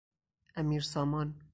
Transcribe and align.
امیرسامان 0.55 1.33